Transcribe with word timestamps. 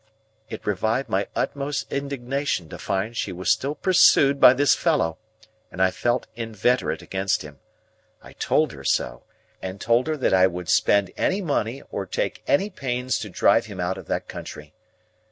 It 0.49 0.65
revived 0.65 1.09
my 1.09 1.27
utmost 1.35 1.93
indignation 1.93 2.69
to 2.69 2.79
find 2.79 3.11
that 3.11 3.17
she 3.17 3.31
was 3.31 3.51
still 3.51 3.75
pursued 3.75 4.39
by 4.39 4.53
this 4.55 4.73
fellow, 4.73 5.19
and 5.71 5.79
I 5.79 5.91
felt 5.91 6.25
inveterate 6.35 7.03
against 7.03 7.43
him. 7.43 7.59
I 8.19 8.33
told 8.33 8.71
her 8.71 8.83
so, 8.83 9.21
and 9.61 9.79
told 9.79 10.07
her 10.07 10.17
that 10.17 10.33
I 10.33 10.47
would 10.47 10.69
spend 10.69 11.11
any 11.17 11.39
money 11.43 11.83
or 11.91 12.07
take 12.07 12.41
any 12.47 12.71
pains 12.71 13.19
to 13.19 13.29
drive 13.29 13.67
him 13.67 13.79
out 13.79 13.99
of 13.99 14.07
that 14.07 14.27
country. 14.27 14.73